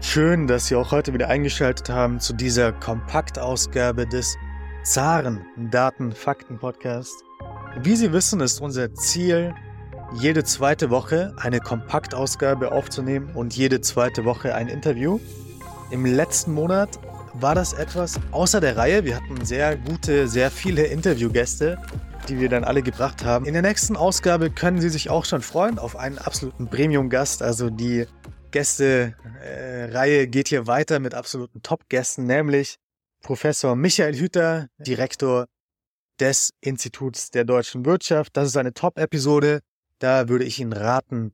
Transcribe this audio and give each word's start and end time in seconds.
Schön, 0.00 0.46
dass 0.46 0.68
Sie 0.68 0.76
auch 0.76 0.92
heute 0.92 1.12
wieder 1.12 1.28
eingeschaltet 1.28 1.90
haben 1.90 2.20
zu 2.20 2.32
dieser 2.32 2.72
Kompaktausgabe 2.72 4.06
des 4.06 4.36
Zaren 4.84 5.44
Daten 5.70 6.12
Fakten 6.12 6.56
Podcast. 6.56 7.24
Wie 7.82 7.96
Sie 7.96 8.12
wissen, 8.12 8.40
ist 8.40 8.60
unser 8.60 8.94
Ziel, 8.94 9.54
jede 10.14 10.44
zweite 10.44 10.90
Woche 10.90 11.34
eine 11.38 11.58
Kompaktausgabe 11.58 12.70
aufzunehmen 12.70 13.30
und 13.34 13.56
jede 13.56 13.80
zweite 13.80 14.24
Woche 14.24 14.54
ein 14.54 14.68
Interview. 14.68 15.18
Im 15.90 16.06
letzten 16.06 16.54
Monat 16.54 17.00
war 17.34 17.56
das 17.56 17.72
etwas 17.72 18.20
außer 18.30 18.60
der 18.60 18.76
Reihe. 18.76 19.04
Wir 19.04 19.16
hatten 19.16 19.44
sehr 19.44 19.76
gute, 19.76 20.28
sehr 20.28 20.52
viele 20.52 20.84
Interviewgäste, 20.84 21.76
die 22.28 22.38
wir 22.38 22.48
dann 22.48 22.62
alle 22.62 22.82
gebracht 22.82 23.24
haben. 23.24 23.46
In 23.46 23.52
der 23.52 23.62
nächsten 23.62 23.96
Ausgabe 23.96 24.50
können 24.50 24.80
Sie 24.80 24.90
sich 24.90 25.10
auch 25.10 25.24
schon 25.24 25.42
freuen 25.42 25.78
auf 25.78 25.96
einen 25.96 26.18
absoluten 26.18 26.68
Premium-Gast. 26.68 27.42
Also 27.42 27.68
die 27.68 28.06
Gäste-Reihe 28.50 30.28
geht 30.28 30.48
hier 30.48 30.66
weiter 30.66 31.00
mit 31.00 31.14
absoluten 31.14 31.62
Top-Gästen, 31.62 32.24
nämlich 32.24 32.76
Professor 33.22 33.76
Michael 33.76 34.16
Hüter, 34.16 34.68
Direktor 34.78 35.46
des 36.18 36.50
Instituts 36.60 37.30
der 37.30 37.44
deutschen 37.44 37.84
Wirtschaft. 37.84 38.36
Das 38.36 38.48
ist 38.48 38.56
eine 38.56 38.74
Top-Episode. 38.74 39.60
Da 39.98 40.28
würde 40.28 40.44
ich 40.44 40.60
Ihnen 40.60 40.72
raten, 40.72 41.32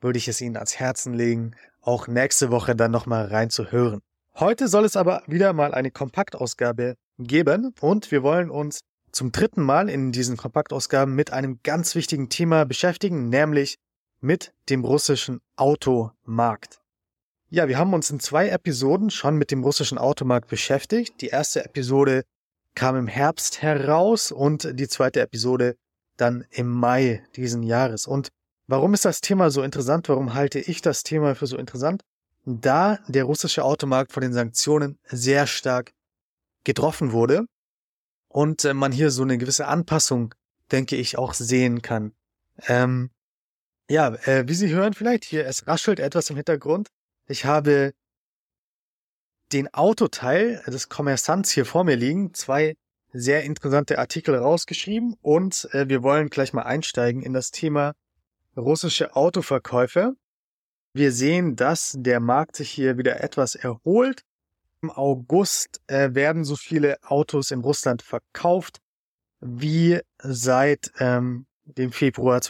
würde 0.00 0.18
ich 0.18 0.28
es 0.28 0.40
Ihnen 0.40 0.56
ans 0.56 0.76
Herzen 0.76 1.14
legen, 1.14 1.54
auch 1.80 2.08
nächste 2.08 2.50
Woche 2.50 2.74
dann 2.74 2.90
nochmal 2.90 3.26
reinzuhören. 3.26 4.00
Heute 4.34 4.68
soll 4.68 4.84
es 4.84 4.96
aber 4.96 5.22
wieder 5.26 5.52
mal 5.52 5.74
eine 5.74 5.90
Kompaktausgabe 5.90 6.96
geben 7.18 7.74
und 7.80 8.10
wir 8.10 8.22
wollen 8.22 8.50
uns 8.50 8.80
zum 9.12 9.32
dritten 9.32 9.62
Mal 9.62 9.88
in 9.88 10.12
diesen 10.12 10.36
Kompaktausgaben 10.36 11.14
mit 11.14 11.32
einem 11.32 11.60
ganz 11.62 11.94
wichtigen 11.94 12.28
Thema 12.28 12.64
beschäftigen, 12.64 13.28
nämlich 13.30 13.76
mit 14.26 14.52
dem 14.68 14.84
russischen 14.84 15.40
Automarkt. 15.56 16.80
Ja, 17.48 17.68
wir 17.68 17.78
haben 17.78 17.94
uns 17.94 18.10
in 18.10 18.20
zwei 18.20 18.48
Episoden 18.48 19.10
schon 19.10 19.36
mit 19.36 19.50
dem 19.50 19.62
russischen 19.62 19.98
Automarkt 19.98 20.48
beschäftigt. 20.48 21.20
Die 21.20 21.28
erste 21.28 21.64
Episode 21.64 22.24
kam 22.74 22.96
im 22.96 23.06
Herbst 23.06 23.62
heraus 23.62 24.32
und 24.32 24.78
die 24.78 24.88
zweite 24.88 25.20
Episode 25.20 25.76
dann 26.16 26.44
im 26.50 26.68
Mai 26.68 27.24
diesen 27.36 27.62
Jahres. 27.62 28.06
Und 28.06 28.28
warum 28.66 28.94
ist 28.94 29.04
das 29.04 29.20
Thema 29.20 29.50
so 29.50 29.62
interessant? 29.62 30.08
Warum 30.08 30.34
halte 30.34 30.58
ich 30.58 30.82
das 30.82 31.02
Thema 31.02 31.34
für 31.34 31.46
so 31.46 31.56
interessant? 31.56 32.02
da 32.46 32.98
der 33.08 33.24
russische 33.24 33.64
Automarkt 33.64 34.12
von 34.12 34.22
den 34.22 34.32
Sanktionen 34.32 34.98
sehr 35.04 35.46
stark 35.46 35.92
getroffen 36.64 37.12
wurde 37.12 37.46
und 38.28 38.64
äh, 38.64 38.72
man 38.72 38.92
hier 38.92 39.10
so 39.10 39.22
eine 39.22 39.36
gewisse 39.36 39.66
Anpassung, 39.66 40.34
denke 40.70 40.96
ich, 40.96 41.18
auch 41.18 41.34
sehen 41.34 41.82
kann. 41.82 42.12
Ähm, 42.68 43.10
ja, 43.88 44.14
äh, 44.26 44.44
wie 44.48 44.54
Sie 44.54 44.68
hören 44.68 44.94
vielleicht 44.94 45.24
hier, 45.24 45.46
es 45.46 45.66
raschelt 45.66 46.00
etwas 46.00 46.30
im 46.30 46.36
Hintergrund. 46.36 46.88
Ich 47.28 47.44
habe 47.44 47.92
den 49.52 49.72
Autoteil 49.72 50.62
des 50.66 50.88
Kommersants 50.88 51.50
hier 51.50 51.64
vor 51.64 51.84
mir 51.84 51.96
liegen, 51.96 52.34
zwei 52.34 52.76
sehr 53.12 53.44
interessante 53.44 53.98
Artikel 53.98 54.34
rausgeschrieben 54.34 55.16
und 55.22 55.68
äh, 55.72 55.88
wir 55.88 56.02
wollen 56.02 56.28
gleich 56.28 56.52
mal 56.52 56.62
einsteigen 56.62 57.22
in 57.22 57.32
das 57.32 57.50
Thema 57.50 57.94
russische 58.56 59.14
Autoverkäufe. 59.14 60.14
Wir 60.92 61.12
sehen, 61.12 61.56
dass 61.56 61.94
der 61.96 62.20
Markt 62.20 62.56
sich 62.56 62.70
hier 62.70 62.98
wieder 62.98 63.22
etwas 63.22 63.54
erholt. 63.54 64.22
Im 64.82 64.90
August 64.90 65.80
äh, 65.86 66.14
werden 66.14 66.44
so 66.44 66.56
viele 66.56 66.98
Autos 67.02 67.50
in 67.50 67.60
Russland 67.60 68.02
verkauft 68.02 68.80
wie 69.40 70.00
seit 70.18 70.90
ähm, 70.98 71.46
dem 71.64 71.92
Februar 71.92 72.40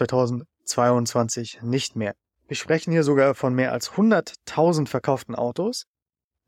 2022 0.66 1.62
nicht 1.62 1.96
mehr. 1.96 2.14
Wir 2.48 2.56
sprechen 2.56 2.92
hier 2.92 3.02
sogar 3.02 3.34
von 3.34 3.54
mehr 3.54 3.72
als 3.72 3.92
100.000 3.92 4.86
verkauften 4.88 5.34
Autos. 5.34 5.86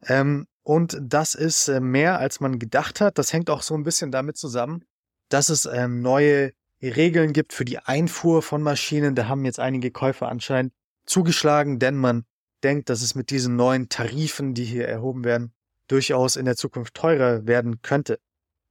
Ähm, 0.06 0.46
und 0.62 0.98
das 1.00 1.34
ist 1.34 1.68
äh, 1.68 1.80
mehr, 1.80 2.18
als 2.18 2.40
man 2.40 2.58
gedacht 2.58 3.00
hat. 3.00 3.18
Das 3.18 3.32
hängt 3.32 3.50
auch 3.50 3.62
so 3.62 3.74
ein 3.74 3.82
bisschen 3.82 4.12
damit 4.12 4.36
zusammen, 4.36 4.84
dass 5.28 5.48
es 5.48 5.66
ähm, 5.66 6.02
neue 6.02 6.52
Regeln 6.82 7.32
gibt 7.32 7.52
für 7.52 7.64
die 7.64 7.78
Einfuhr 7.78 8.42
von 8.42 8.62
Maschinen. 8.62 9.14
Da 9.14 9.26
haben 9.26 9.44
jetzt 9.44 9.58
einige 9.58 9.90
Käufer 9.90 10.28
anscheinend 10.28 10.72
zugeschlagen, 11.06 11.78
denn 11.78 11.96
man 11.96 12.24
denkt, 12.62 12.90
dass 12.90 13.02
es 13.02 13.14
mit 13.14 13.30
diesen 13.30 13.56
neuen 13.56 13.88
Tarifen, 13.88 14.54
die 14.54 14.64
hier 14.64 14.86
erhoben 14.86 15.24
werden, 15.24 15.52
durchaus 15.88 16.36
in 16.36 16.44
der 16.44 16.56
Zukunft 16.56 16.94
teurer 16.94 17.46
werden 17.46 17.82
könnte. 17.82 18.20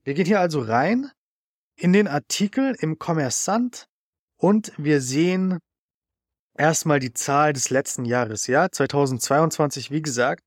Wir 0.04 0.14
gehen 0.14 0.26
hier 0.26 0.40
also 0.40 0.62
rein 0.62 1.12
in 1.76 1.94
den 1.94 2.08
Artikel 2.08 2.76
im 2.80 3.00
Kommersant 3.00 3.88
und 4.38 4.72
wir 4.78 5.02
sehen 5.02 5.60
erstmal 6.58 7.00
die 7.00 7.14
Zahl 7.14 7.54
des 7.54 7.70
letzten 7.70 8.06
Jahres, 8.06 8.48
ja, 8.48 8.70
2022, 8.72 9.92
wie 9.92 10.02
gesagt, 10.02 10.44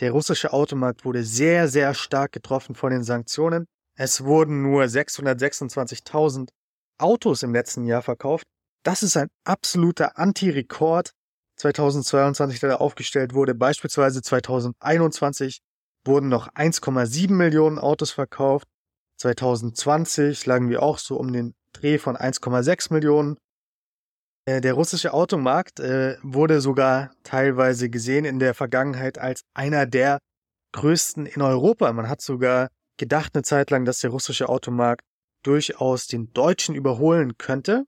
der 0.00 0.12
russische 0.12 0.52
Automarkt 0.52 1.04
wurde 1.04 1.22
sehr, 1.22 1.68
sehr 1.68 1.94
stark 1.94 2.32
getroffen 2.32 2.74
von 2.74 2.90
den 2.90 3.04
Sanktionen. 3.04 3.66
Es 3.96 4.24
wurden 4.24 4.62
nur 4.62 4.84
626.000 4.84 6.48
Autos 6.98 7.42
im 7.42 7.52
letzten 7.52 7.84
Jahr 7.84 8.02
verkauft. 8.02 8.44
Das 8.84 9.02
ist 9.02 9.16
ein 9.16 9.28
absoluter 9.44 10.18
Anti-Rekord 10.18 11.12
2022 11.56 12.60
da 12.60 12.76
aufgestellt 12.76 13.34
wurde. 13.34 13.54
Beispielsweise 13.54 14.22
2021 14.22 15.60
wurden 16.04 16.28
noch 16.28 16.48
1,7 16.48 17.32
Millionen 17.32 17.78
Autos 17.78 18.10
verkauft. 18.10 18.66
2020 19.18 20.46
lagen 20.46 20.68
wir 20.68 20.82
auch 20.82 20.98
so 20.98 21.16
um 21.16 21.32
den 21.32 21.54
Dreh 21.72 21.98
von 21.98 22.16
1,6 22.16 22.92
Millionen. 22.92 23.36
Äh, 24.46 24.60
der 24.60 24.74
russische 24.74 25.12
Automarkt 25.14 25.80
äh, 25.80 26.16
wurde 26.22 26.60
sogar 26.60 27.14
teilweise 27.22 27.90
gesehen 27.90 28.24
in 28.24 28.38
der 28.38 28.54
Vergangenheit 28.54 29.18
als 29.18 29.42
einer 29.54 29.86
der 29.86 30.18
größten 30.72 31.26
in 31.26 31.42
Europa. 31.42 31.92
Man 31.92 32.08
hat 32.08 32.20
sogar 32.20 32.68
gedacht 32.98 33.34
eine 33.34 33.42
Zeit 33.42 33.70
lang, 33.70 33.84
dass 33.84 34.00
der 34.00 34.10
russische 34.10 34.48
Automarkt 34.48 35.02
durchaus 35.44 36.06
den 36.06 36.32
deutschen 36.32 36.74
überholen 36.74 37.36
könnte. 37.36 37.84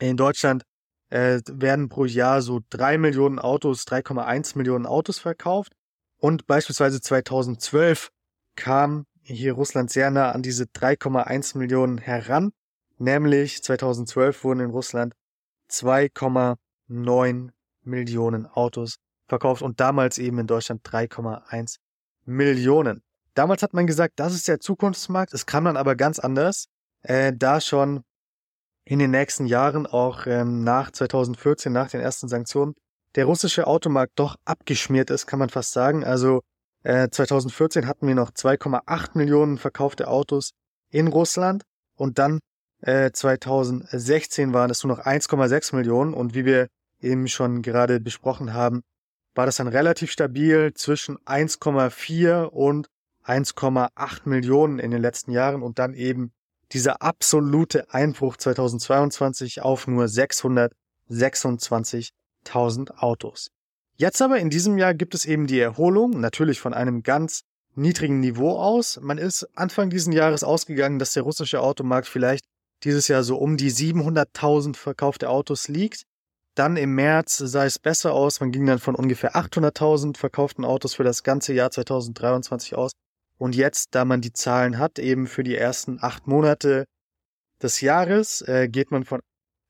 In 0.00 0.16
Deutschland 0.16 0.62
äh, 1.10 1.40
werden 1.46 1.88
pro 1.88 2.04
Jahr 2.04 2.42
so 2.42 2.60
drei 2.70 2.96
Millionen 2.96 3.38
Autos, 3.38 3.84
3,1 3.84 4.56
Millionen 4.56 4.86
Autos 4.86 5.18
verkauft. 5.18 5.72
Und 6.20 6.46
beispielsweise 6.46 7.00
2012 7.00 8.10
kam 8.56 9.04
hier 9.22 9.54
Russland 9.54 9.90
sehr 9.90 10.10
nah 10.10 10.32
an 10.32 10.42
diese 10.42 10.64
3,1 10.64 11.58
Millionen 11.58 11.98
heran. 11.98 12.52
Nämlich 13.00 13.62
2012 13.62 14.44
wurden 14.44 14.60
in 14.60 14.70
Russland 14.70 15.14
2,9 15.70 17.48
Millionen 17.82 18.46
Autos 18.46 18.96
verkauft 19.26 19.62
und 19.62 19.80
damals 19.80 20.18
eben 20.18 20.38
in 20.38 20.46
Deutschland 20.46 20.86
3,1 20.86 21.76
Millionen. 22.26 23.02
Damals 23.32 23.62
hat 23.62 23.72
man 23.72 23.86
gesagt, 23.86 24.14
das 24.16 24.34
ist 24.34 24.48
der 24.48 24.60
Zukunftsmarkt. 24.60 25.32
Es 25.32 25.46
kam 25.46 25.64
dann 25.64 25.78
aber 25.78 25.96
ganz 25.96 26.18
anders, 26.18 26.66
äh, 27.02 27.32
da 27.34 27.62
schon 27.62 28.02
in 28.84 28.98
den 28.98 29.12
nächsten 29.12 29.46
Jahren, 29.46 29.86
auch 29.86 30.26
ähm, 30.26 30.62
nach 30.62 30.90
2014, 30.90 31.72
nach 31.72 31.88
den 31.88 32.00
ersten 32.00 32.28
Sanktionen, 32.28 32.74
der 33.14 33.24
russische 33.24 33.66
Automarkt 33.66 34.12
doch 34.16 34.36
abgeschmiert 34.44 35.08
ist, 35.08 35.26
kann 35.26 35.38
man 35.38 35.48
fast 35.48 35.72
sagen. 35.72 36.04
Also 36.04 36.42
äh, 36.82 37.08
2014 37.08 37.86
hatten 37.86 38.06
wir 38.06 38.14
noch 38.14 38.30
2,8 38.30 39.16
Millionen 39.16 39.56
verkaufte 39.56 40.08
Autos 40.08 40.50
in 40.90 41.06
Russland 41.06 41.62
und 41.96 42.18
dann 42.18 42.40
äh, 42.82 43.10
2016 43.12 44.52
waren 44.52 44.70
es 44.70 44.84
nur 44.84 44.96
noch 44.96 45.04
1,6 45.04 45.76
Millionen 45.76 46.14
und 46.14 46.34
wie 46.34 46.44
wir 46.44 46.68
eben 47.00 47.28
schon 47.28 47.62
gerade 47.62 48.00
besprochen 48.00 48.54
haben, 48.54 48.82
war 49.34 49.46
das 49.46 49.56
dann 49.56 49.68
relativ 49.68 50.10
stabil 50.10 50.72
zwischen 50.74 51.16
1,4 51.18 52.44
und 52.44 52.88
1,8 53.24 54.20
Millionen 54.24 54.78
in 54.78 54.90
den 54.90 55.00
letzten 55.00 55.30
Jahren 55.30 55.62
und 55.62 55.78
dann 55.78 55.94
eben 55.94 56.32
dieser 56.72 57.00
absolute 57.02 57.92
Einbruch 57.92 58.36
2022 58.36 59.62
auf 59.62 59.86
nur 59.86 60.06
626.000 60.06 62.96
Autos. 62.96 63.50
Jetzt 63.96 64.22
aber 64.22 64.38
in 64.38 64.50
diesem 64.50 64.78
Jahr 64.78 64.94
gibt 64.94 65.14
es 65.14 65.26
eben 65.26 65.46
die 65.46 65.60
Erholung, 65.60 66.18
natürlich 66.20 66.60
von 66.60 66.72
einem 66.72 67.02
ganz 67.02 67.42
niedrigen 67.74 68.20
Niveau 68.20 68.58
aus. 68.58 68.98
Man 69.02 69.18
ist 69.18 69.46
Anfang 69.54 69.90
diesen 69.90 70.12
Jahres 70.12 70.42
ausgegangen, 70.42 70.98
dass 70.98 71.12
der 71.12 71.22
russische 71.22 71.60
Automarkt 71.60 72.08
vielleicht 72.08 72.46
dieses 72.84 73.08
Jahr 73.08 73.22
so 73.22 73.36
um 73.36 73.56
die 73.56 73.70
700.000 73.70 74.76
verkaufte 74.76 75.28
Autos 75.28 75.68
liegt. 75.68 76.04
Dann 76.54 76.76
im 76.76 76.94
März 76.94 77.38
sah 77.38 77.64
es 77.64 77.78
besser 77.78 78.12
aus. 78.12 78.40
Man 78.40 78.52
ging 78.52 78.66
dann 78.66 78.78
von 78.78 78.94
ungefähr 78.94 79.36
800.000 79.36 80.16
verkauften 80.16 80.64
Autos 80.64 80.94
für 80.94 81.04
das 81.04 81.22
ganze 81.22 81.52
Jahr 81.52 81.70
2023 81.70 82.74
aus. 82.74 82.92
Und 83.38 83.56
jetzt, 83.56 83.94
da 83.94 84.04
man 84.04 84.20
die 84.20 84.32
Zahlen 84.32 84.78
hat, 84.78 84.98
eben 84.98 85.26
für 85.26 85.42
die 85.42 85.56
ersten 85.56 85.98
acht 86.00 86.26
Monate 86.26 86.84
des 87.62 87.80
Jahres, 87.80 88.42
äh, 88.42 88.68
geht 88.68 88.90
man 88.90 89.04
von 89.04 89.20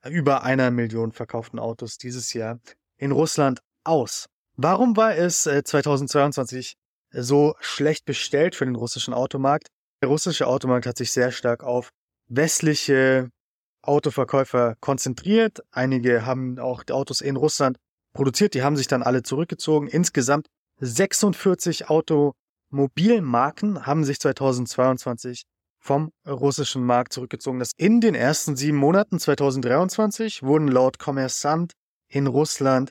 über 0.09 0.43
einer 0.43 0.71
Million 0.71 1.13
verkauften 1.13 1.59
Autos 1.59 1.99
dieses 1.99 2.33
Jahr 2.33 2.59
in 2.97 3.13
Russland 3.13 3.61
aus. 3.85 4.27
Warum 4.57 4.97
war 4.97 5.15
es 5.15 5.47
äh, 5.47 5.63
2022 5.63 6.75
so 7.13 7.55
schlecht 7.61 8.05
bestellt 8.05 8.55
für 8.55 8.65
den 8.65 8.77
russischen 8.77 9.15
Automarkt? 9.15 9.69
Der 10.03 10.09
russische 10.09 10.47
Automarkt 10.47 10.87
hat 10.87 10.97
sich 10.97 11.13
sehr 11.13 11.31
stark 11.31 11.63
auf 11.63 11.91
westliche 12.31 13.29
Autoverkäufer 13.83 14.77
konzentriert. 14.81 15.61
Einige 15.71 16.25
haben 16.25 16.59
auch 16.59 16.83
die 16.83 16.93
Autos 16.93 17.21
in 17.21 17.37
Russland 17.37 17.77
produziert, 18.13 18.55
die 18.55 18.63
haben 18.63 18.77
sich 18.77 18.87
dann 18.87 19.03
alle 19.03 19.23
zurückgezogen. 19.23 19.89
Insgesamt 19.89 20.47
46 20.81 21.89
Automobilmarken 21.91 23.87
haben 23.87 24.05
sich 24.05 24.19
2022 24.21 25.43
vom 25.79 26.13
russischen 26.27 26.85
Markt 26.85 27.13
zurückgezogen. 27.13 27.59
Das 27.59 27.73
in 27.77 28.01
den 28.01 28.15
ersten 28.15 28.57
sieben 28.57 28.79
Monaten 28.79 29.19
2023 29.19 30.43
wurden 30.43 30.69
laut 30.69 30.99
Kommersant 30.99 31.73
in 32.09 32.27
Russland 32.27 32.91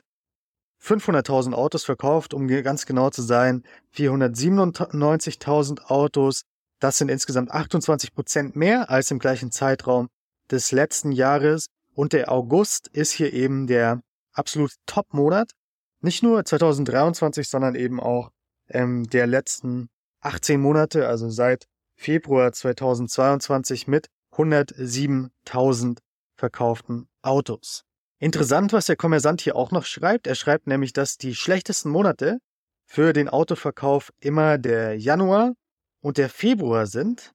500.000 0.82 1.52
Autos 1.52 1.84
verkauft, 1.84 2.34
um 2.34 2.48
ganz 2.48 2.86
genau 2.86 3.10
zu 3.10 3.22
sein, 3.22 3.62
497.000 3.94 5.82
Autos. 5.86 6.42
Das 6.80 6.98
sind 6.98 7.10
insgesamt 7.10 7.50
28 7.50 8.14
Prozent 8.14 8.56
mehr 8.56 8.90
als 8.90 9.10
im 9.10 9.18
gleichen 9.18 9.52
Zeitraum 9.52 10.08
des 10.50 10.72
letzten 10.72 11.12
Jahres. 11.12 11.66
Und 11.94 12.14
der 12.14 12.32
August 12.32 12.88
ist 12.88 13.12
hier 13.12 13.32
eben 13.32 13.66
der 13.66 14.00
absolut 14.32 14.72
Top-Monat. 14.86 15.52
Nicht 16.00 16.22
nur 16.22 16.44
2023, 16.44 17.48
sondern 17.48 17.74
eben 17.74 18.00
auch 18.00 18.30
ähm, 18.68 19.04
der 19.08 19.26
letzten 19.26 19.90
18 20.22 20.60
Monate, 20.60 21.06
also 21.06 21.28
seit 21.28 21.66
Februar 21.94 22.52
2022 22.52 23.86
mit 23.86 24.08
107.000 24.32 25.98
verkauften 26.36 27.08
Autos. 27.20 27.84
Interessant, 28.18 28.72
was 28.72 28.86
der 28.86 28.96
Kommersant 28.96 29.42
hier 29.42 29.56
auch 29.56 29.70
noch 29.70 29.84
schreibt. 29.84 30.26
Er 30.26 30.34
schreibt 30.34 30.66
nämlich, 30.66 30.94
dass 30.94 31.18
die 31.18 31.34
schlechtesten 31.34 31.90
Monate 31.90 32.38
für 32.86 33.12
den 33.12 33.28
Autoverkauf 33.28 34.10
immer 34.20 34.56
der 34.56 34.98
Januar 34.98 35.52
und 36.00 36.18
der 36.18 36.28
Februar 36.28 36.86
sind 36.86 37.32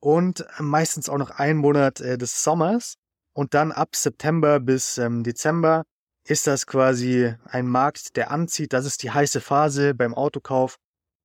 und 0.00 0.46
meistens 0.58 1.08
auch 1.08 1.18
noch 1.18 1.30
ein 1.30 1.56
Monat 1.56 2.00
äh, 2.00 2.18
des 2.18 2.42
Sommers 2.42 2.96
und 3.32 3.54
dann 3.54 3.72
ab 3.72 3.96
September 3.96 4.60
bis 4.60 4.98
ähm, 4.98 5.22
Dezember 5.22 5.84
ist 6.28 6.46
das 6.46 6.66
quasi 6.66 7.34
ein 7.44 7.66
Markt, 7.68 8.16
der 8.16 8.30
anzieht. 8.30 8.72
Das 8.72 8.84
ist 8.84 9.02
die 9.02 9.12
heiße 9.12 9.40
Phase 9.40 9.94
beim 9.94 10.14
Autokauf 10.14 10.76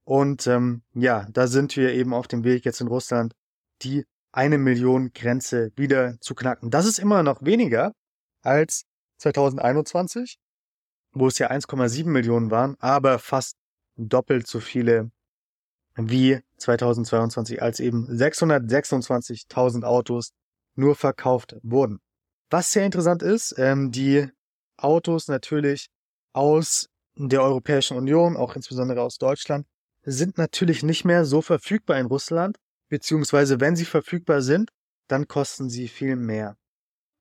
und 0.04 0.48
ähm, 0.48 0.84
ja, 0.94 1.28
da 1.32 1.48
sind 1.48 1.76
wir 1.76 1.94
eben 1.94 2.14
auf 2.14 2.28
dem 2.28 2.44
Weg 2.44 2.66
jetzt 2.66 2.82
in 2.82 2.88
Russland, 2.88 3.34
die 3.82 4.06
eine 4.32 4.58
Million 4.58 5.12
Grenze 5.14 5.72
wieder 5.76 6.20
zu 6.22 6.36
knacken. 6.36 6.70
Das 6.70 6.86
ist 6.86 7.00
immer 7.00 7.24
noch 7.24 7.44
weniger 7.44 7.94
als 8.42 8.84
2021, 9.18 10.38
wo 11.14 11.28
es 11.28 11.38
ja 11.38 11.52
1,7 11.52 12.08
Millionen 12.08 12.52
waren, 12.52 12.76
aber 12.80 13.20
fast 13.20 13.58
doppelt 13.98 14.48
so 14.48 14.60
viele 14.60 15.12
wie 15.96 16.40
2022, 16.62 17.62
als 17.62 17.80
eben 17.80 18.08
626.000 18.08 19.84
Autos 19.84 20.32
nur 20.76 20.96
verkauft 20.96 21.56
wurden. 21.64 22.00
Was 22.50 22.72
sehr 22.72 22.86
interessant 22.86 23.24
ist, 23.24 23.56
ähm, 23.58 23.92
die 23.92 24.28
Autos 24.78 25.28
natürlich 25.28 25.88
aus 26.34 26.88
der 27.16 27.44
Europäischen 27.44 27.98
Union, 27.98 28.38
auch 28.38 28.56
insbesondere 28.56 29.02
aus 29.02 29.18
Deutschland, 29.18 29.66
sind 30.04 30.38
natürlich 30.38 30.84
nicht 30.84 31.06
mehr 31.06 31.26
so 31.26 31.42
verfügbar 31.42 32.00
in 32.00 32.08
Russland, 32.08 32.58
beziehungsweise 32.90 33.60
wenn 33.60 33.76
sie 33.76 33.86
verfügbar 33.86 34.42
sind, 34.42 34.72
dann 35.08 35.28
kosten 35.28 35.70
sie 35.70 35.88
viel 35.88 36.16
mehr. 36.16 36.56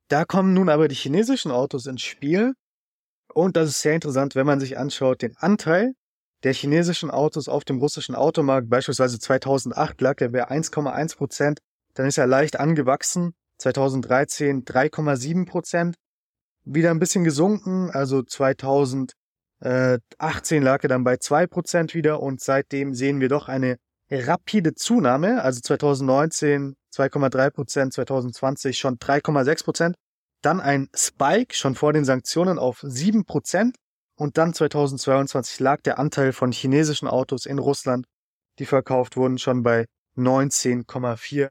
Da 0.07 0.25
kommen 0.25 0.53
nun 0.53 0.69
aber 0.69 0.87
die 0.87 0.95
chinesischen 0.95 1.51
Autos 1.51 1.85
ins 1.85 2.01
Spiel 2.01 2.53
und 3.33 3.55
das 3.55 3.69
ist 3.69 3.81
sehr 3.81 3.95
interessant, 3.95 4.35
wenn 4.35 4.45
man 4.45 4.59
sich 4.59 4.77
anschaut, 4.77 5.21
den 5.21 5.37
Anteil 5.37 5.93
der 6.43 6.53
chinesischen 6.53 7.11
Autos 7.11 7.47
auf 7.47 7.63
dem 7.63 7.77
russischen 7.77 8.15
Automarkt, 8.15 8.69
beispielsweise 8.69 9.19
2008 9.19 10.01
lag 10.01 10.21
er 10.21 10.29
bei 10.29 10.49
1,1 10.49 11.17
Prozent, 11.17 11.59
dann 11.93 12.05
ist 12.05 12.17
er 12.17 12.27
leicht 12.27 12.59
angewachsen, 12.59 13.33
2013 13.59 14.65
3,7 14.65 15.45
Prozent, 15.45 15.95
wieder 16.63 16.91
ein 16.91 16.99
bisschen 16.99 17.23
gesunken, 17.23 17.89
also 17.91 18.23
2000 18.23 19.13
äh, 19.61 19.99
18 20.17 20.63
lag 20.63 20.83
er 20.83 20.89
dann 20.89 21.03
bei 21.03 21.15
2% 21.15 21.93
wieder 21.93 22.21
und 22.21 22.41
seitdem 22.41 22.93
sehen 22.93 23.19
wir 23.19 23.29
doch 23.29 23.47
eine 23.47 23.77
rapide 24.09 24.73
Zunahme. 24.73 25.43
Also 25.43 25.61
2019 25.61 26.75
2,3%, 26.93 27.91
2020 27.91 28.77
schon 28.77 28.97
3,6%. 28.97 29.93
Dann 30.41 30.59
ein 30.59 30.89
Spike 30.95 31.55
schon 31.55 31.75
vor 31.75 31.93
den 31.93 32.05
Sanktionen 32.05 32.57
auf 32.57 32.83
7%. 32.83 33.73
Und 34.21 34.37
dann 34.37 34.53
2022 34.53 35.59
lag 35.61 35.81
der 35.81 35.97
Anteil 35.97 36.31
von 36.31 36.51
chinesischen 36.51 37.07
Autos 37.07 37.47
in 37.47 37.57
Russland, 37.57 38.05
die 38.59 38.67
verkauft 38.67 39.17
wurden, 39.17 39.39
schon 39.39 39.63
bei 39.63 39.87
19,4% 40.15 41.49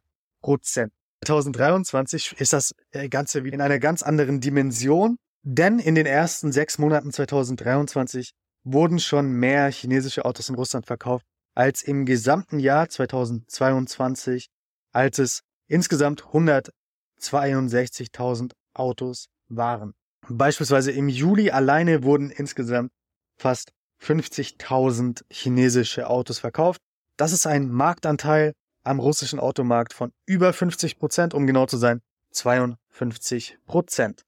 2023 1.26 2.36
ist 2.38 2.52
das 2.52 2.70
Ganze 3.10 3.42
wieder 3.42 3.56
in 3.56 3.60
einer 3.60 3.80
ganz 3.80 4.04
anderen 4.04 4.40
Dimension. 4.40 5.16
Denn 5.42 5.80
in 5.80 5.96
den 5.96 6.06
ersten 6.06 6.52
sechs 6.52 6.78
Monaten 6.78 7.10
2023 7.10 8.30
wurden 8.62 9.00
schon 9.00 9.32
mehr 9.32 9.72
chinesische 9.72 10.24
Autos 10.24 10.48
in 10.48 10.54
Russland 10.54 10.86
verkauft 10.86 11.26
als 11.56 11.82
im 11.82 12.06
gesamten 12.06 12.60
Jahr 12.60 12.88
2022, 12.88 14.46
als 14.92 15.18
es 15.18 15.40
insgesamt 15.66 16.22
162.000 16.22 18.52
Autos 18.74 19.26
waren. 19.48 19.92
Beispielsweise 20.28 20.92
im 20.92 21.08
Juli 21.08 21.50
alleine 21.50 22.02
wurden 22.02 22.30
insgesamt 22.30 22.90
fast 23.36 23.72
50.000 24.02 25.24
chinesische 25.30 26.08
Autos 26.08 26.38
verkauft. 26.38 26.80
Das 27.16 27.32
ist 27.32 27.46
ein 27.46 27.68
Marktanteil 27.68 28.52
am 28.82 28.98
russischen 28.98 29.38
Automarkt 29.38 29.92
von 29.92 30.12
über 30.26 30.52
50 30.52 30.98
Prozent, 30.98 31.34
um 31.34 31.46
genau 31.46 31.66
zu 31.66 31.76
sein, 31.76 32.00
52 32.32 33.58
Prozent. 33.66 34.22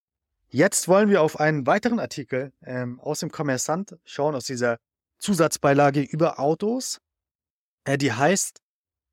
Jetzt 0.49 0.89
wollen 0.89 1.09
wir 1.09 1.23
auf 1.23 1.41
einen 1.41 1.67
weiteren 1.67 1.99
Artikel 1.99 2.53
ähm, 2.63 3.01
aus 3.01 3.21
dem 3.21 3.31
Kommersant 3.31 3.97
schauen, 4.05 4.35
aus 4.35 4.45
dieser 4.45 4.77
Zusatzbeilage 5.19 6.03
über 6.03 6.39
Autos. 6.39 6.99
Äh, 7.85 7.97
die 7.97 8.13
heißt 8.13 8.61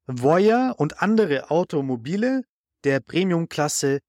Voya 0.08 0.72
und 0.72 1.02
andere 1.02 1.50
Automobile 1.50 2.44
der 2.84 3.00
Premiumklasse, 3.00 4.00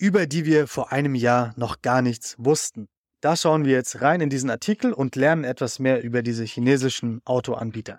über 0.00 0.26
die 0.26 0.46
wir 0.46 0.66
vor 0.66 0.92
einem 0.92 1.14
Jahr 1.14 1.52
noch 1.56 1.82
gar 1.82 2.00
nichts 2.00 2.34
wussten. 2.38 2.88
Da 3.20 3.36
schauen 3.36 3.66
wir 3.66 3.72
jetzt 3.72 4.00
rein 4.00 4.22
in 4.22 4.30
diesen 4.30 4.48
Artikel 4.48 4.94
und 4.94 5.14
lernen 5.14 5.44
etwas 5.44 5.78
mehr 5.78 6.02
über 6.02 6.22
diese 6.22 6.44
chinesischen 6.44 7.20
Autoanbieter. 7.26 7.98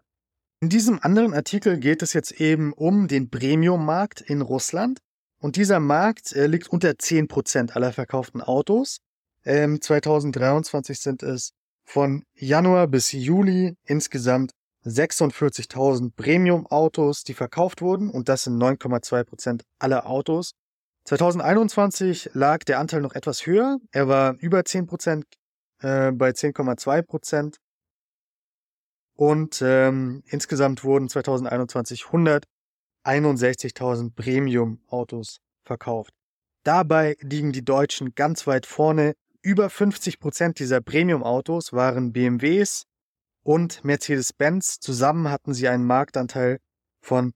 In 0.62 0.70
diesem 0.70 1.00
anderen 1.00 1.34
Artikel 1.34 1.78
geht 1.78 2.02
es 2.02 2.14
jetzt 2.14 2.32
eben 2.42 2.74
um 2.74 3.08
den 3.08 3.30
Premium-Markt 3.30 4.22
in 4.22 4.42
Russland 4.42 5.00
und 5.40 5.56
dieser 5.56 5.80
Markt 5.80 6.34
äh, 6.34 6.48
liegt 6.48 6.70
unter 6.70 6.90
10% 6.90 7.74
aller 7.74 7.94
verkauften 7.94 8.42
Autos. 8.42 8.98
Ähm, 9.46 9.80
2023 9.80 11.00
sind 11.00 11.22
es 11.22 11.52
von 11.86 12.24
Januar 12.36 12.88
bis 12.88 13.12
Juli 13.12 13.76
insgesamt 13.86 14.52
46.000 14.86 16.14
Premium-Autos, 16.16 17.24
die 17.24 17.36
verkauft 17.36 17.82
wurden. 17.82 18.10
Und 18.10 18.28
das 18.30 18.44
sind 18.44 18.58
9,2% 18.58 19.62
aller 19.78 20.08
Autos. 20.08 20.54
2021 21.06 22.32
lag 22.34 22.64
der 22.64 22.80
Anteil 22.80 23.02
noch 23.02 23.14
etwas 23.14 23.46
höher. 23.46 23.80
Er 23.92 24.08
war 24.08 24.36
über 24.40 24.60
10%, 24.60 25.24
äh, 25.82 26.12
bei 26.12 26.30
10,2%. 26.30 27.58
Und 29.16 29.62
ähm, 29.62 30.24
insgesamt 30.28 30.84
wurden 30.84 31.10
2021 31.10 32.06
100 32.08 32.46
61.000 33.04 34.14
Premium-Autos 34.16 35.40
verkauft. 35.64 36.14
Dabei 36.64 37.18
liegen 37.22 37.52
die 37.52 37.66
Deutschen 37.66 38.14
ganz 38.14 38.46
weit 38.46 38.66
vorne. 38.66 39.14
Über 39.42 39.70
50 39.70 40.20
Prozent 40.20 40.60
dieser 40.60 40.82
Premium-Autos 40.82 41.74
waren 41.74 42.14
BMWs 42.14 42.84
und 43.44 43.84
Mercedes-Benz. 43.84 44.80
Zusammen 44.80 45.30
hatten 45.32 45.54
sie 45.54 45.68
einen 45.68 45.86
Marktanteil 45.86 46.60
von 47.04 47.34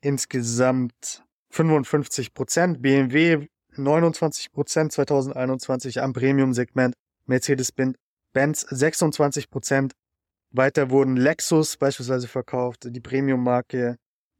insgesamt 0.00 1.22
55 1.56 2.34
Prozent. 2.34 2.82
BMW 2.82 3.46
29 3.76 4.52
Prozent 4.52 4.92
2021 4.92 6.02
am 6.02 6.12
Premium-Segment. 6.12 6.94
Mercedes-Benz 7.24 8.66
26 8.68 9.48
Prozent. 9.48 9.92
Weiter 10.50 10.90
wurden 10.90 11.16
Lexus 11.16 11.78
beispielsweise 11.78 12.28
verkauft, 12.28 12.86
die 12.90 13.00
Premium-Marke 13.00 13.96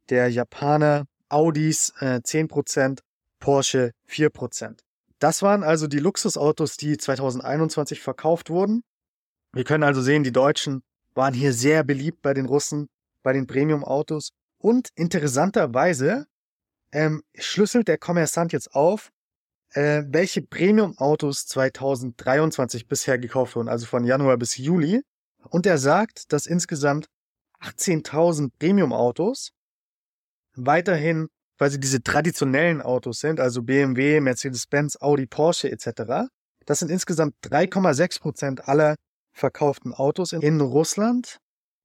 der 0.09 0.29
Japaner, 0.29 1.05
Audis 1.27 1.91
äh, 1.99 2.21
10%, 2.23 2.99
Porsche 3.39 3.91
4%. 4.07 4.77
Das 5.17 5.41
waren 5.41 5.63
also 5.63 5.87
die 5.87 5.99
Luxusautos, 5.99 6.77
die 6.77 6.97
2021 6.97 7.99
verkauft 7.99 8.51
wurden. 8.51 8.83
Wir 9.53 9.63
können 9.63 9.83
also 9.83 10.01
sehen, 10.01 10.23
die 10.23 10.31
Deutschen 10.31 10.83
waren 11.15 11.33
hier 11.33 11.51
sehr 11.51 11.83
beliebt 11.83 12.21
bei 12.21 12.35
den 12.35 12.45
Russen, 12.45 12.89
bei 13.23 13.33
den 13.33 13.47
Premium-Autos. 13.47 14.29
Und 14.59 14.89
interessanterweise 14.95 16.27
ähm, 16.91 17.23
schlüsselt 17.35 17.87
der 17.87 17.97
Kommersant 17.97 18.53
jetzt 18.53 18.73
auf, 18.73 19.11
äh, 19.71 20.03
welche 20.07 20.41
Premium-Autos 20.41 21.47
2023 21.47 22.87
bisher 22.87 23.17
gekauft 23.17 23.55
wurden, 23.55 23.69
also 23.69 23.85
von 23.85 24.03
Januar 24.03 24.37
bis 24.37 24.57
Juli. 24.57 25.01
Und 25.49 25.65
er 25.65 25.77
sagt, 25.77 26.31
dass 26.33 26.45
insgesamt 26.45 27.07
18.000 27.61 28.51
Premium-Autos 28.59 29.51
weiterhin 30.55 31.27
quasi 31.57 31.79
diese 31.79 32.03
traditionellen 32.03 32.81
Autos 32.81 33.19
sind, 33.19 33.39
also 33.39 33.63
BMW, 33.63 34.19
Mercedes-Benz, 34.19 34.97
Audi, 35.01 35.25
Porsche 35.25 35.71
etc. 35.71 36.29
Das 36.65 36.79
sind 36.79 36.91
insgesamt 36.91 37.35
3,6 37.43 38.19
Prozent 38.19 38.67
aller 38.67 38.95
verkauften 39.33 39.93
Autos 39.93 40.33
in, 40.33 40.41
in 40.41 40.61
Russland. 40.61 41.37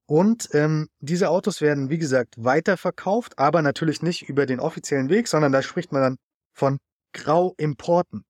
Und 0.05 0.49
ähm, 0.53 0.89
diese 0.99 1.29
Autos 1.29 1.61
werden, 1.61 1.89
wie 1.89 1.97
gesagt, 1.97 2.35
weiterverkauft, 2.37 3.39
aber 3.39 3.61
natürlich 3.61 4.01
nicht 4.01 4.27
über 4.27 4.45
den 4.45 4.59
offiziellen 4.59 5.09
Weg, 5.09 5.27
sondern 5.27 5.51
da 5.51 5.61
spricht 5.61 5.91
man 5.91 6.01
dann 6.01 6.17
von 6.53 6.77
Grauimporten. 7.13 8.25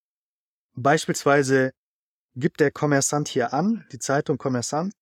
Beispielsweise 0.76 1.72
gibt 2.36 2.60
der 2.60 2.72
Kommersant 2.72 3.28
hier 3.28 3.54
an, 3.54 3.86
die 3.92 4.00
Zeitung 4.00 4.38
Kommersant, 4.38 4.94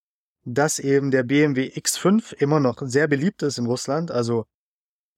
dass 0.43 0.79
eben 0.79 1.11
der 1.11 1.23
BMW 1.23 1.67
X5 1.67 2.33
immer 2.35 2.59
noch 2.59 2.81
sehr 2.81 3.07
beliebt 3.07 3.43
ist 3.43 3.57
in 3.57 3.65
Russland, 3.65 4.11
also 4.11 4.45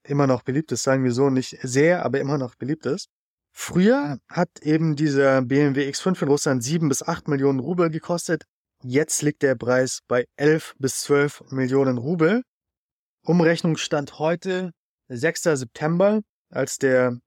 immer 0.03 0.27
noch 0.27 0.43
beliebt 0.43 0.71
ist, 0.71 0.83
sagen 0.83 1.03
wir 1.03 1.11
so, 1.11 1.29
nicht 1.29 1.57
sehr, 1.61 2.03
aber 2.03 2.19
immer 2.19 2.37
noch 2.37 2.55
beliebt 2.55 2.85
ist. 2.85 3.07
Früher 3.55 4.19
hat 4.27 4.49
eben 4.61 4.95
dieser 4.95 5.43
BMW 5.43 5.87
X5 5.89 6.23
in 6.23 6.27
Russland 6.27 6.63
sieben 6.63 6.89
bis 6.89 7.03
acht 7.03 7.27
Millionen 7.27 7.59
Rubel 7.59 7.89
gekostet. 7.89 8.45
Jetzt 8.85 9.21
liegt 9.21 9.43
der 9.43 9.55
Preis 9.55 9.99
bei 10.09 10.25
elf 10.35 10.75
bis 10.77 10.99
zwölf 10.99 11.41
Millionen 11.49 11.97
Rubel. 11.97 12.43
Umrechnungsstand 13.23 14.19
heute 14.19 14.71
6. 15.07 15.43
September, 15.43 16.19
als 16.49 16.79
der 16.79 17.17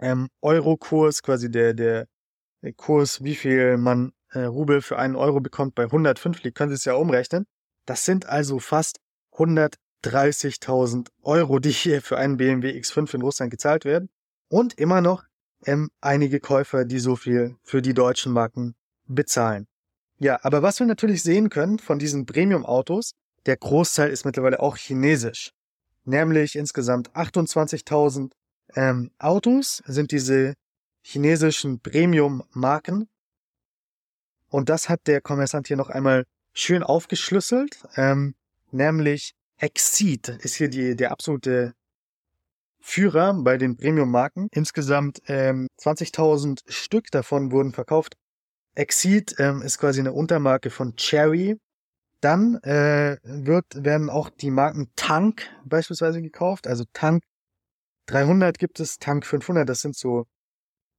ähm, 0.00 0.28
Euro-Kurs, 0.42 1.22
quasi 1.22 1.50
der, 1.50 1.72
der, 1.72 2.06
der 2.62 2.74
Kurs, 2.74 3.24
wie 3.24 3.36
viel 3.36 3.78
man 3.78 4.12
äh, 4.32 4.40
Rubel 4.40 4.82
für 4.82 4.98
einen 4.98 5.16
Euro 5.16 5.40
bekommt, 5.40 5.74
bei 5.74 5.84
105 5.84 6.42
liegt, 6.42 6.58
können 6.58 6.68
Sie 6.68 6.74
es 6.74 6.84
ja 6.84 6.92
umrechnen. 6.92 7.46
Das 7.86 8.04
sind 8.04 8.26
also 8.26 8.58
fast 8.58 8.98
130.000 9.32 11.08
Euro, 11.22 11.58
die 11.58 11.70
hier 11.70 12.02
für 12.02 12.18
einen 12.18 12.36
BMW 12.36 12.78
X5 12.78 13.14
in 13.14 13.22
Russland 13.22 13.50
gezahlt 13.50 13.86
werden. 13.86 14.10
Und 14.50 14.74
immer 14.74 15.00
noch 15.00 15.24
ähm, 15.64 15.88
einige 16.02 16.38
Käufer, 16.38 16.84
die 16.84 16.98
so 16.98 17.16
viel 17.16 17.56
für 17.62 17.80
die 17.80 17.94
deutschen 17.94 18.32
Marken 18.32 18.74
bezahlen. 19.06 19.66
Ja, 20.18 20.38
aber 20.42 20.62
was 20.62 20.80
wir 20.80 20.86
natürlich 20.86 21.22
sehen 21.22 21.50
können 21.50 21.78
von 21.78 21.98
diesen 21.98 22.24
Premium-Autos, 22.24 23.12
der 23.44 23.56
Großteil 23.56 24.10
ist 24.10 24.24
mittlerweile 24.24 24.60
auch 24.60 24.76
chinesisch. 24.76 25.52
Nämlich 26.04 26.56
insgesamt 26.56 27.10
28.000 27.10 28.32
ähm, 28.74 29.10
Autos 29.18 29.82
sind 29.86 30.12
diese 30.12 30.54
chinesischen 31.02 31.80
Premium-Marken. 31.80 33.08
Und 34.48 34.68
das 34.68 34.88
hat 34.88 35.06
der 35.06 35.20
Kommersant 35.20 35.68
hier 35.68 35.76
noch 35.76 35.90
einmal 35.90 36.24
schön 36.52 36.82
aufgeschlüsselt. 36.82 37.78
Ähm, 37.96 38.34
nämlich 38.70 39.34
Exceed 39.58 40.28
ist 40.28 40.54
hier 40.54 40.68
die, 40.68 40.96
der 40.96 41.12
absolute 41.12 41.74
Führer 42.80 43.34
bei 43.34 43.58
den 43.58 43.76
Premium-Marken. 43.76 44.48
Insgesamt 44.52 45.20
ähm, 45.26 45.66
20.000 45.80 46.60
Stück 46.68 47.10
davon 47.10 47.52
wurden 47.52 47.72
verkauft. 47.72 48.16
Exceed 48.76 49.34
ähm, 49.38 49.62
ist 49.62 49.78
quasi 49.78 50.00
eine 50.00 50.12
Untermarke 50.12 50.70
von 50.70 50.96
Cherry. 50.96 51.58
Dann 52.20 52.56
äh, 52.62 53.18
wird, 53.22 53.66
werden 53.74 54.10
auch 54.10 54.30
die 54.30 54.50
Marken 54.50 54.90
Tank 54.96 55.48
beispielsweise 55.64 56.22
gekauft. 56.22 56.66
Also 56.66 56.84
Tank 56.92 57.22
300 58.06 58.58
gibt 58.58 58.80
es, 58.80 58.98
Tank 58.98 59.26
500, 59.26 59.68
das 59.68 59.80
sind 59.80 59.96
so 59.96 60.26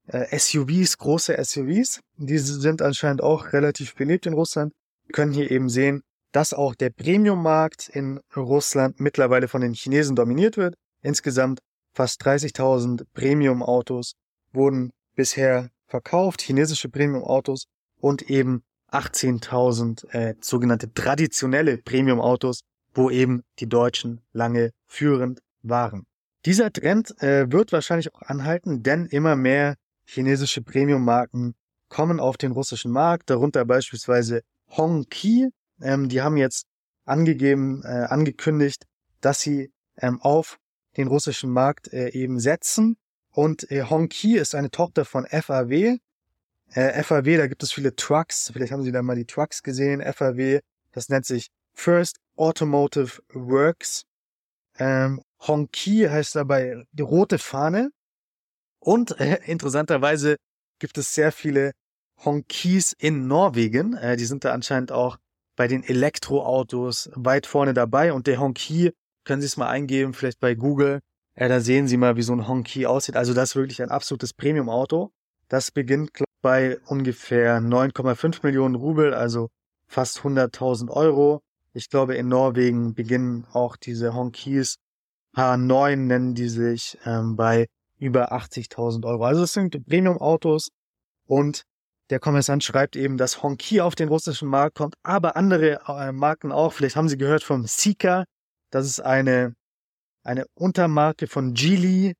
äh, 0.08 0.38
SUVs, 0.38 0.98
große 0.98 1.36
SUVs. 1.44 2.02
Diese 2.18 2.60
sind 2.60 2.82
anscheinend 2.82 3.22
auch 3.22 3.54
relativ 3.54 3.96
beliebt 3.96 4.26
in 4.26 4.34
Russland. 4.34 4.74
Wir 5.06 5.14
können 5.14 5.32
hier 5.32 5.50
eben 5.50 5.70
sehen, 5.70 6.04
dass 6.32 6.54
auch 6.54 6.76
der 6.76 6.90
Premium-Markt 6.90 7.90
in 7.90 8.20
Russland 8.36 9.00
mittlerweile 9.00 9.48
von 9.48 9.62
den 9.62 9.74
Chinesen 9.74 10.16
dominiert 10.16 10.58
wird. 10.58 10.76
Insgesamt 11.02 11.60
Fast 11.98 12.24
30.000 12.28 13.06
Premium-Autos 13.16 14.14
wurden 14.54 14.92
bisher 15.16 15.72
verkauft, 15.88 16.42
chinesische 16.42 16.90
Premium-Autos 16.90 17.66
und 18.00 18.30
eben 18.30 18.64
18.000 18.92 20.10
äh, 20.12 20.36
sogenannte 20.42 20.94
traditionelle 20.94 21.78
Premium-Autos, 21.78 22.62
wo 22.94 23.10
eben 23.10 23.44
die 23.60 23.68
Deutschen 23.68 24.22
lange 24.32 24.72
führend 24.86 25.42
waren. 25.62 26.06
Dieser 26.46 26.72
Trend 26.72 27.22
äh, 27.22 27.52
wird 27.52 27.72
wahrscheinlich 27.72 28.14
auch 28.14 28.22
anhalten, 28.22 28.84
denn 28.84 29.06
immer 29.06 29.36
mehr 29.36 29.76
chinesische 30.06 30.62
Premium-Marken 30.62 31.56
kommen 31.90 32.20
auf 32.20 32.38
den 32.38 32.52
russischen 32.52 32.92
Markt, 32.92 33.30
darunter 33.30 33.66
beispielsweise 33.66 34.42
Hongqi. 34.70 35.50
Ähm, 35.82 36.10
die 36.10 36.22
haben 36.22 36.38
jetzt 36.38 36.66
angegeben, 37.06 37.82
äh, 37.84 38.06
angekündigt, 38.10 38.86
dass 39.22 39.42
sie 39.42 39.72
ähm, 39.98 40.22
auf 40.22 40.58
den 40.96 41.08
russischen 41.08 41.52
Markt 41.52 41.92
äh, 41.94 42.10
eben 42.10 42.40
setzen. 42.40 42.98
Und 43.38 43.70
äh, 43.70 43.84
Hongqi 43.84 44.36
ist 44.36 44.56
eine 44.56 44.72
Tochter 44.72 45.06
von 45.06 45.28
FAW. 45.28 46.00
Äh, 46.72 47.04
FAW, 47.04 47.38
da 47.38 47.46
gibt 47.46 47.62
es 47.62 47.72
viele 47.72 47.96
Trucks. 47.96 48.50
Vielleicht 48.52 48.72
haben 48.72 48.82
Sie 48.82 48.92
da 48.92 49.04
mal 49.04 49.16
die 49.16 49.28
Trucks 49.28 49.62
gesehen. 49.62 50.02
FAW, 50.02 50.60
das 50.92 51.10
nennt 51.10 51.28
sich 51.28 51.50
First 51.76 52.18
Automotive 52.36 53.22
Works. 53.34 54.06
Ähm, 54.80 55.22
Hongqi 55.40 56.08
heißt 56.10 56.36
dabei 56.36 56.84
die 56.94 57.04
rote 57.04 57.38
Fahne. 57.38 57.92
Und 58.80 59.20
äh, 59.20 59.38
interessanterweise 59.46 60.38
gibt 60.80 60.98
es 60.98 61.14
sehr 61.14 61.32
viele 61.32 61.74
Hongqis 62.26 62.96
in 62.98 63.28
Norwegen. 63.28 63.94
Äh, 63.98 64.18
die 64.18 64.26
sind 64.26 64.46
da 64.46 64.52
anscheinend 64.52 64.92
auch 64.92 65.18
bei 65.56 65.68
den 65.68 65.84
Elektroautos 65.84 67.12
weit 67.14 67.46
vorne 67.46 67.76
dabei. 67.76 68.14
Und 68.14 68.26
der 68.26 68.40
Hongqi 68.40 68.94
können 69.26 69.42
Sie 69.42 69.48
es 69.48 69.58
mal 69.58 69.70
eingeben, 69.70 70.16
vielleicht 70.16 70.40
bei 70.40 70.56
Google. 70.56 71.02
Ja, 71.38 71.48
da 71.48 71.60
sehen 71.60 71.88
Sie 71.88 71.98
mal, 71.98 72.16
wie 72.16 72.24
so 72.24 72.34
ein 72.34 72.48
Honky 72.48 72.86
aussieht. 72.86 73.16
Also 73.16 73.34
das 73.34 73.50
ist 73.50 73.56
wirklich 73.56 73.82
ein 73.82 73.92
absolutes 73.92 74.34
Premium-Auto. 74.34 75.12
Das 75.50 75.72
beginnt 75.72 76.14
glaub, 76.14 76.28
bei 76.42 76.80
ungefähr 76.88 77.60
9,5 77.60 78.40
Millionen 78.44 78.76
Rubel, 78.76 79.14
also 79.14 79.50
fast 79.88 80.20
100.000 80.20 80.90
Euro. 80.90 81.42
Ich 81.74 81.90
glaube, 81.90 82.16
in 82.16 82.28
Norwegen 82.28 82.96
beginnen 82.96 83.46
auch 83.54 83.76
diese 83.78 84.14
Honkis 84.14 84.78
H9 85.38 85.96
nennen 85.96 86.34
die 86.34 86.50
sich 86.50 86.98
ähm, 87.06 87.36
bei 87.36 87.68
über 88.00 88.34
80.000 88.34 89.06
Euro. 89.06 89.24
Also 89.24 89.44
es 89.44 89.54
sind 89.54 89.86
Premium-Autos 89.86 90.70
und 91.28 91.64
der 92.10 92.20
Kommissant 92.20 92.64
schreibt 92.64 92.96
eben, 92.96 93.18
dass 93.18 93.44
Honki 93.44 93.82
auf 93.82 93.94
den 93.94 94.08
russischen 94.08 94.48
Markt 94.48 94.76
kommt, 94.76 94.96
aber 95.04 95.36
andere 95.36 95.82
äh, 95.88 96.12
Marken 96.12 96.52
auch. 96.52 96.74
Vielleicht 96.74 96.96
haben 96.96 97.10
Sie 97.10 97.18
gehört 97.18 97.44
vom 97.44 97.68
Sika. 97.68 98.26
Das 98.72 98.88
ist 98.88 99.00
eine, 99.00 99.54
eine 100.28 100.46
Untermarke 100.54 101.28
von 101.28 101.54
Geely. 101.54 102.14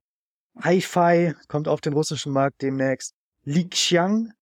Hi-Fi 0.62 1.36
kommt 1.48 1.68
auf 1.68 1.82
den 1.82 1.94
russischen 1.94 2.32
Markt 2.32 2.62
demnächst. 2.62 3.14
Lixiang 3.44 4.34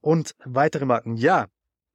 und 0.00 0.34
weitere 0.44 0.86
Marken. 0.86 1.16
Ja, 1.16 1.48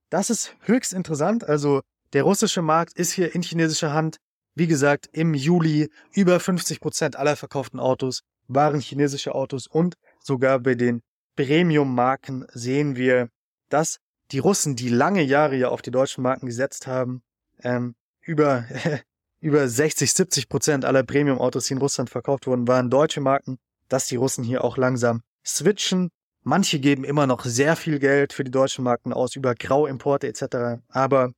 das 0.10 0.30
ist 0.30 0.56
höchst 0.62 0.94
interessant. 0.94 1.44
Also 1.44 1.82
der 2.14 2.24
russische 2.24 2.62
Markt 2.62 2.98
ist 2.98 3.12
hier 3.12 3.34
in 3.34 3.42
chinesischer 3.42 3.94
Hand. 3.94 4.18
Wie 4.54 4.68
gesagt, 4.68 5.08
im 5.12 5.34
Juli 5.34 5.90
über 6.14 6.40
50 6.40 6.80
Prozent 6.80 7.16
aller 7.16 7.36
verkauften 7.36 7.80
Autos 7.80 8.22
waren 8.48 8.80
chinesische 8.80 9.34
Autos 9.36 9.68
und 9.68 9.96
sogar 10.20 10.60
bei 10.60 10.76
den 10.76 11.02
Premium-Marken 11.36 12.46
sehen 12.54 12.96
wir, 12.96 13.30
dass 13.70 13.98
die 14.32 14.40
Russen, 14.40 14.76
die 14.76 14.90
lange 14.90 15.22
Jahre 15.22 15.56
ja 15.56 15.70
auf 15.70 15.82
die 15.82 15.92
deutschen 15.92 16.24
Marken 16.24 16.48
gesetzt 16.48 16.88
haben, 16.88 17.22
ähm, 17.64 17.96
über 18.22 18.66
über 19.40 19.68
60, 19.68 20.12
70 20.12 20.50
Prozent 20.50 20.86
aller 20.86 21.04
Premium-Autos, 21.04 21.68
die 21.68 21.74
in 21.74 21.80
Russland 21.80 22.10
verkauft 22.10 22.48
wurden, 22.48 22.68
waren 22.68 22.90
deutsche 22.90 23.22
Marken, 23.22 23.58
dass 23.88 24.08
die 24.08 24.16
Russen 24.16 24.44
hier 24.44 24.64
auch 24.64 24.78
langsam 24.78 25.22
switchen. 25.46 26.10
Manche 26.44 26.80
geben 26.80 27.04
immer 27.04 27.28
noch 27.28 27.46
sehr 27.46 27.76
viel 27.76 28.00
Geld 28.00 28.34
für 28.34 28.44
die 28.44 28.52
deutschen 28.52 28.84
Marken 28.84 29.14
aus 29.14 29.36
über 29.36 29.54
Grauimporte 29.54 30.28
etc. 30.28 30.82
Aber 30.90 31.32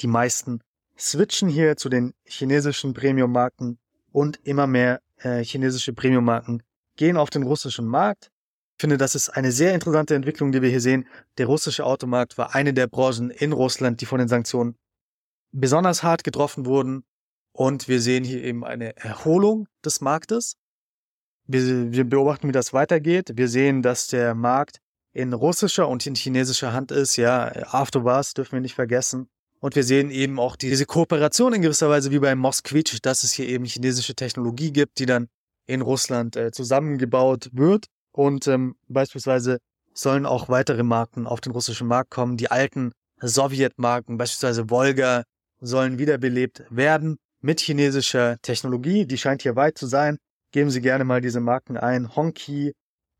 die 0.00 0.06
meisten 0.06 0.60
switchen 0.98 1.48
hier 1.48 1.76
zu 1.76 1.88
den 1.88 2.14
chinesischen 2.24 2.94
Premium-Marken 2.94 3.78
und 4.12 4.38
immer 4.44 4.66
mehr 4.66 5.00
äh, 5.18 5.44
chinesische 5.44 5.92
Premium-Marken 5.92 6.62
gehen 6.96 7.16
auf 7.16 7.30
den 7.30 7.42
russischen 7.42 7.86
Markt. 7.86 8.30
Ich 8.76 8.82
finde, 8.82 8.96
das 8.96 9.14
ist 9.14 9.28
eine 9.28 9.52
sehr 9.52 9.74
interessante 9.74 10.14
Entwicklung, 10.14 10.52
die 10.52 10.62
wir 10.62 10.70
hier 10.70 10.80
sehen. 10.80 11.06
Der 11.38 11.46
russische 11.46 11.84
Automarkt 11.84 12.38
war 12.38 12.54
eine 12.54 12.72
der 12.72 12.86
Branchen 12.86 13.30
in 13.30 13.52
Russland, 13.52 14.00
die 14.00 14.06
von 14.06 14.18
den 14.18 14.28
Sanktionen 14.28 14.74
besonders 15.52 16.02
hart 16.02 16.24
getroffen 16.24 16.66
wurden. 16.66 17.04
Und 17.60 17.88
wir 17.88 18.00
sehen 18.00 18.24
hier 18.24 18.42
eben 18.42 18.64
eine 18.64 18.96
Erholung 18.96 19.68
des 19.84 20.00
Marktes. 20.00 20.56
Wir, 21.46 21.92
wir 21.92 22.04
beobachten, 22.04 22.48
wie 22.48 22.52
das 22.52 22.72
weitergeht. 22.72 23.32
Wir 23.34 23.48
sehen, 23.48 23.82
dass 23.82 24.06
der 24.06 24.34
Markt 24.34 24.78
in 25.12 25.34
russischer 25.34 25.86
und 25.86 26.06
in 26.06 26.14
chinesischer 26.14 26.72
Hand 26.72 26.90
ist. 26.90 27.16
Ja, 27.16 27.52
Afterbars 27.70 28.32
dürfen 28.32 28.52
wir 28.52 28.60
nicht 28.62 28.76
vergessen. 28.76 29.28
Und 29.58 29.76
wir 29.76 29.84
sehen 29.84 30.10
eben 30.10 30.40
auch 30.40 30.56
diese 30.56 30.86
Kooperation 30.86 31.52
in 31.52 31.60
gewisser 31.60 31.90
Weise 31.90 32.10
wie 32.10 32.18
bei 32.18 32.34
Mosquitsch, 32.34 32.96
dass 33.02 33.24
es 33.24 33.32
hier 33.32 33.46
eben 33.46 33.66
chinesische 33.66 34.14
Technologie 34.14 34.72
gibt, 34.72 34.98
die 34.98 35.04
dann 35.04 35.28
in 35.66 35.82
Russland 35.82 36.36
äh, 36.36 36.52
zusammengebaut 36.52 37.50
wird. 37.52 37.88
Und 38.10 38.46
ähm, 38.46 38.76
beispielsweise 38.88 39.58
sollen 39.92 40.24
auch 40.24 40.48
weitere 40.48 40.82
Marken 40.82 41.26
auf 41.26 41.42
den 41.42 41.52
russischen 41.52 41.88
Markt 41.88 42.08
kommen. 42.08 42.38
Die 42.38 42.50
alten 42.50 42.92
Sowjetmarken, 43.20 44.16
beispielsweise 44.16 44.70
Volga, 44.70 45.24
sollen 45.60 45.98
wiederbelebt 45.98 46.64
werden 46.70 47.18
mit 47.40 47.60
chinesischer 47.60 48.36
Technologie. 48.42 49.06
Die 49.06 49.18
scheint 49.18 49.42
hier 49.42 49.56
weit 49.56 49.78
zu 49.78 49.86
sein. 49.86 50.18
Geben 50.52 50.70
Sie 50.70 50.80
gerne 50.80 51.04
mal 51.04 51.20
diese 51.20 51.40
Marken 51.40 51.76
ein. 51.76 52.14
Honky, 52.16 52.72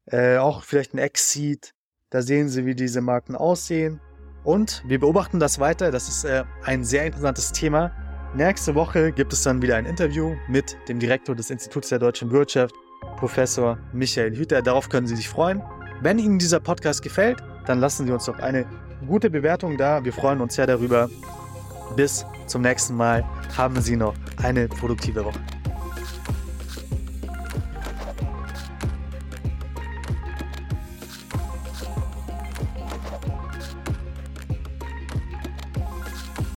äh, 0.07 0.37
auch 0.37 0.65
vielleicht 0.65 0.95
ein 0.95 0.99
Exceed. 0.99 1.73
Da 2.11 2.23
sehen 2.23 2.49
Sie, 2.49 2.67
wie 2.67 2.75
diese 2.75 3.01
Marken 3.01 3.37
aussehen. 3.37 4.01
Und 4.43 4.83
wir 4.87 4.99
beobachten 4.99 5.39
das 5.39 5.59
weiter. 5.59 5.91
Das 5.91 6.09
ist 6.09 6.25
äh, 6.25 6.45
ein 6.65 6.85
sehr 6.85 7.07
interessantes 7.07 7.53
Thema. 7.53 7.93
Nächste 8.35 8.75
Woche 8.75 9.13
gibt 9.13 9.33
es 9.33 9.43
dann 9.43 9.61
wieder 9.61 9.77
ein 9.77 9.87
Interview 9.87 10.37
mit 10.49 10.77
dem 10.89 10.99
Direktor 10.99 11.35
des 11.35 11.51
Instituts 11.51 11.89
der 11.89 11.99
deutschen 11.99 12.31
Wirtschaft, 12.31 12.75
Professor 13.17 13.79
Michael 13.93 14.37
Hüter. 14.37 14.63
Darauf 14.63 14.89
können 14.89 15.07
Sie 15.07 15.17
sich 15.17 15.29
freuen. 15.29 15.63
Wenn 16.01 16.19
Ihnen 16.19 16.39
dieser 16.39 16.61
Podcast 16.61 17.03
gefällt, 17.03 17.43
dann 17.67 17.81
lassen 17.81 18.07
Sie 18.07 18.13
uns 18.13 18.25
doch 18.25 18.39
eine 18.39 18.67
gute 19.07 19.31
Bewertung 19.31 19.77
da. 19.77 20.05
Wir 20.05 20.13
freuen 20.13 20.41
uns 20.41 20.55
sehr 20.55 20.67
darüber. 20.67 21.11
Bis 21.97 22.25
zum 22.47 22.63
nächsten 22.63 22.97
Mal. 22.97 23.25
Haben 23.57 23.81
Sie 23.81 23.97
noch 23.97 24.15
eine 24.43 24.69
produktive 24.69 25.25
Woche. 25.25 25.41